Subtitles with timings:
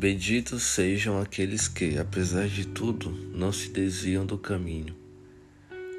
[0.00, 4.96] Benditos sejam aqueles que, apesar de tudo, não se desviam do caminho.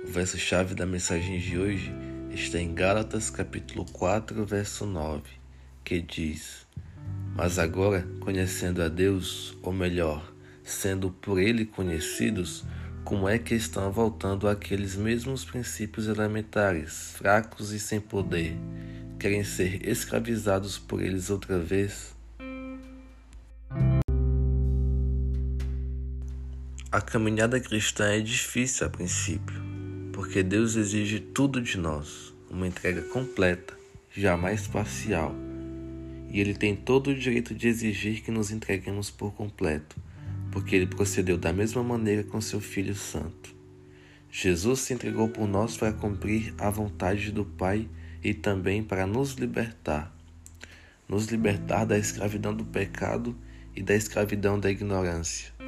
[0.04, 1.94] O verso-chave da mensagem de hoje
[2.32, 5.22] está em Gálatas capítulo 4, verso 9,
[5.84, 6.66] que diz:
[7.36, 10.34] Mas agora, conhecendo a Deus, ou melhor,
[10.64, 12.66] sendo por Ele conhecidos,
[13.04, 18.58] como é que estão voltando àqueles mesmos princípios elementares, fracos e sem poder?
[19.20, 22.20] Querem ser escravizados por eles outra vez?
[26.92, 29.56] A caminhada cristã é difícil a princípio,
[30.12, 33.74] porque Deus exige tudo de nós, uma entrega completa,
[34.14, 35.34] jamais parcial.
[36.30, 39.96] E Ele tem todo o direito de exigir que nos entreguemos por completo,
[40.52, 43.56] porque Ele procedeu da mesma maneira com seu Filho Santo.
[44.30, 47.88] Jesus se entregou por nós para cumprir a vontade do Pai
[48.22, 50.14] e também para nos libertar
[51.12, 53.36] nos libertar da escravidão do pecado
[53.76, 55.61] e da escravidão da ignorância.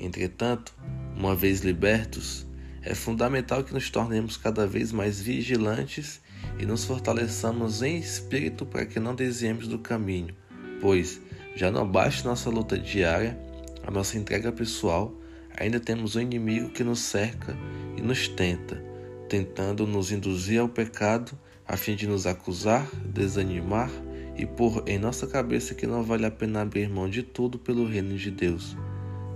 [0.00, 0.74] Entretanto,
[1.16, 2.46] uma vez libertos,
[2.82, 6.20] é fundamental que nos tornemos cada vez mais vigilantes
[6.58, 10.34] e nos fortaleçamos em espírito para que não desviemos do caminho,
[10.80, 11.20] pois
[11.56, 13.38] já não basta nossa luta diária,
[13.84, 15.12] a nossa entrega pessoal,
[15.56, 17.56] ainda temos um inimigo que nos cerca
[17.96, 18.82] e nos tenta,
[19.28, 23.90] tentando nos induzir ao pecado a fim de nos acusar, desanimar
[24.36, 27.86] e pôr em nossa cabeça que não vale a pena abrir mão de tudo pelo
[27.86, 28.76] reino de Deus.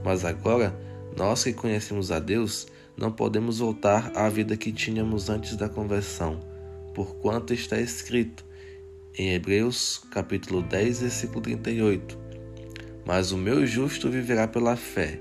[0.04, 0.74] Mas agora,
[1.16, 6.40] nós que conhecemos a Deus, não podemos voltar à vida que tínhamos antes da conversão,
[6.94, 8.44] porquanto está escrito
[9.16, 12.18] em Hebreus capítulo 10, versículo 38:
[13.04, 15.20] Mas o meu justo viverá pela fé,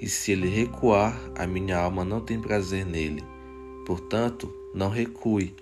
[0.00, 3.22] e se ele recuar, a minha alma não tem prazer nele.
[3.86, 5.56] Portanto, não recue,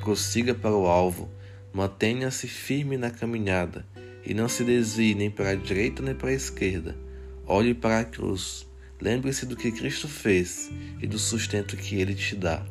[0.00, 1.30] prossiga para o alvo,
[1.72, 3.86] mantenha-se firme na caminhada
[4.26, 7.09] e não se desvie nem para a direita nem para a esquerda
[7.52, 8.64] Olhe para a cruz.
[9.00, 10.70] Lembre-se do que Cristo fez
[11.02, 12.64] e do sustento que ele te dá.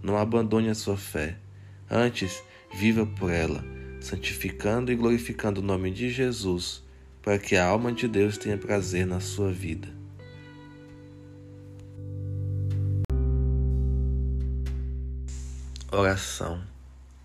[0.00, 1.36] Não abandone a sua fé.
[1.90, 2.40] Antes,
[2.72, 3.64] viva por ela,
[4.00, 6.80] santificando e glorificando o nome de Jesus,
[7.20, 9.88] para que a alma de Deus tenha prazer na sua vida.
[15.90, 16.62] Oração.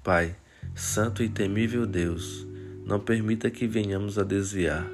[0.03, 0.35] Pai,
[0.74, 2.47] Santo e temível Deus,
[2.84, 4.90] não permita que venhamos a desviar.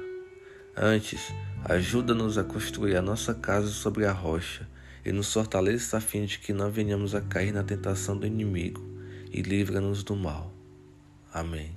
[0.76, 1.32] Antes,
[1.68, 4.68] Ajuda-nos a construir a nossa casa sobre a rocha
[5.04, 8.80] e nos fortaleça a fim de que não venhamos a cair na tentação do inimigo
[9.32, 10.52] e livra-nos do mal.
[11.34, 11.76] Amém.